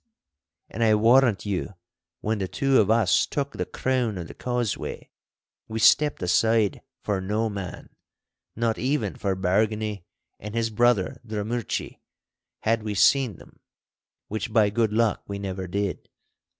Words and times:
And 0.71 0.83
I 0.83 0.95
warrant 0.95 1.45
you 1.45 1.75
when 2.21 2.39
the 2.39 2.47
two 2.47 2.81
of 2.81 2.89
us 2.89 3.27
took 3.27 3.53
the 3.53 3.67
crown 3.67 4.17
of 4.17 4.27
the 4.27 4.33
causeway, 4.33 5.11
we 5.67 5.77
stepped 5.77 6.23
aside 6.23 6.81
for 7.03 7.21
no 7.21 7.51
man, 7.51 7.91
not 8.55 8.79
even 8.79 9.13
for 9.15 9.35
Bargany 9.35 10.01
and 10.39 10.55
his 10.55 10.71
brother 10.71 11.21
Drummurchie 11.23 11.99
had 12.61 12.81
we 12.81 12.95
seen 12.95 13.35
them 13.35 13.59
(which 14.27 14.51
by 14.51 14.71
good 14.71 14.91
luck 14.91 15.21
we 15.27 15.37
never 15.37 15.67
did). 15.67 16.09